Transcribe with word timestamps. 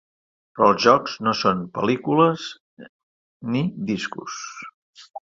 Però 0.59 0.69
els 0.75 0.85
jocs 0.85 1.17
no 1.27 1.33
són 1.41 1.61
pel·lícules 1.75 2.47
ni 3.57 3.63
discos. 3.91 4.41